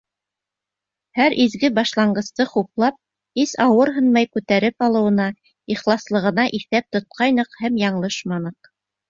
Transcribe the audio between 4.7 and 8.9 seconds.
алыуына, ихласлығына иҫәп тотҡайныҡ һәм яңылышманыҡ.